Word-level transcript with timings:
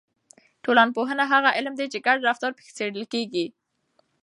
ټولنپوهنه 0.63 1.23
هغه 1.33 1.49
علم 1.57 1.73
دی 1.79 1.87
چې 1.93 2.03
ګډ 2.07 2.17
رفتار 2.29 2.51
پکې 2.57 2.71
څېړل 2.77 3.05
کیږي. 3.13 3.45